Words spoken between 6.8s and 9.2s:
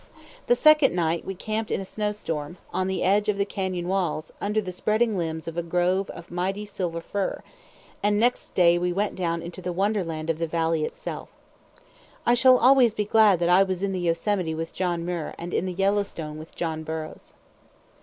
fir; and next day we went